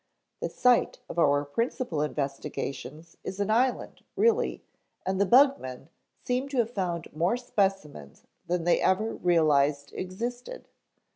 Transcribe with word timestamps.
The 0.39 0.49
site 0.49 0.97
of 1.07 1.19
our 1.19 1.45
principal 1.45 2.01
investigations 2.01 3.17
is 3.23 3.39
an 3.39 3.51
island, 3.51 4.03
really, 4.15 4.63
and 5.05 5.21
the 5.21 5.27
bug 5.27 5.59
men 5.59 5.89
seem 6.23 6.49
to 6.49 6.57
have 6.57 6.71
found 6.71 7.15
more 7.15 7.37
specimens 7.37 8.25
than 8.47 8.63
they 8.63 8.81
ever 8.81 9.13
realized 9.13 9.93
existed. 9.93 10.67